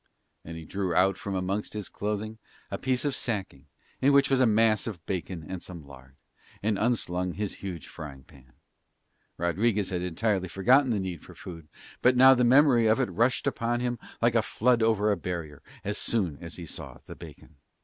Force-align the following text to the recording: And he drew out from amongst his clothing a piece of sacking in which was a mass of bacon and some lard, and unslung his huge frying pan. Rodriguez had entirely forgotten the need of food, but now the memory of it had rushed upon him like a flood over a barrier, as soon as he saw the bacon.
And 0.43 0.57
he 0.57 0.65
drew 0.65 0.95
out 0.95 1.15
from 1.15 1.35
amongst 1.35 1.73
his 1.73 1.87
clothing 1.87 2.39
a 2.71 2.79
piece 2.79 3.05
of 3.05 3.13
sacking 3.13 3.67
in 4.01 4.13
which 4.13 4.31
was 4.31 4.39
a 4.39 4.47
mass 4.47 4.87
of 4.87 5.05
bacon 5.05 5.45
and 5.47 5.61
some 5.61 5.85
lard, 5.85 6.15
and 6.63 6.79
unslung 6.79 7.33
his 7.33 7.57
huge 7.57 7.87
frying 7.87 8.23
pan. 8.23 8.53
Rodriguez 9.37 9.91
had 9.91 10.01
entirely 10.01 10.47
forgotten 10.47 10.89
the 10.89 10.99
need 10.99 11.29
of 11.29 11.37
food, 11.37 11.67
but 12.01 12.17
now 12.17 12.33
the 12.33 12.43
memory 12.43 12.87
of 12.87 12.97
it 12.99 13.09
had 13.13 13.17
rushed 13.19 13.45
upon 13.45 13.79
him 13.79 13.99
like 14.23 14.33
a 14.33 14.41
flood 14.41 14.81
over 14.81 15.11
a 15.11 15.15
barrier, 15.15 15.61
as 15.83 15.99
soon 15.99 16.39
as 16.39 16.55
he 16.55 16.65
saw 16.65 16.97
the 17.05 17.15
bacon. 17.15 17.57